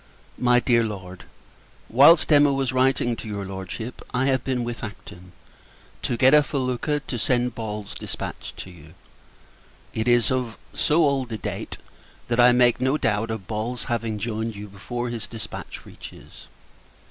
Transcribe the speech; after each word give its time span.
MY 0.39 0.61
DEAR 0.61 0.83
LORD, 0.83 1.25
Whilst 1.87 2.31
Emma 2.33 2.51
was 2.51 2.73
writing 2.73 3.15
to 3.17 3.27
your 3.27 3.45
Lordship, 3.45 4.01
I 4.15 4.25
have 4.25 4.43
been 4.43 4.63
with 4.63 4.83
Acton, 4.83 5.31
to 6.01 6.17
get 6.17 6.33
a 6.33 6.41
felucca, 6.41 7.01
to 7.05 7.19
send 7.19 7.53
Ball's 7.53 7.93
dispatch 7.93 8.51
to 8.57 8.71
you. 8.71 8.95
It 9.93 10.07
is 10.07 10.31
of 10.31 10.57
so 10.73 11.05
old 11.05 11.31
a 11.31 11.37
date, 11.37 11.77
that 12.29 12.39
I 12.39 12.51
make 12.51 12.81
no 12.81 12.97
doubt 12.97 13.29
of 13.29 13.45
Ball's 13.45 13.83
having 13.83 14.17
joined 14.17 14.55
you 14.55 14.67
before 14.69 15.09
his 15.09 15.27
dispatch 15.27 15.85
reaches. 15.85 16.47